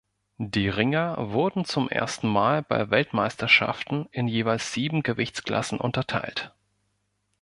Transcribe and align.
Die 0.39 0.67
Ringer 0.67 1.15
wurden 1.29 1.63
zum 1.63 1.87
ersten 1.87 2.27
Mal 2.27 2.63
bei 2.63 2.89
Weltmeisterschaften 2.89 4.07
in 4.11 4.27
jeweils 4.27 4.73
sieben 4.73 5.03
Gewichtsklassen 5.03 5.79
unterteilt. 5.79 6.55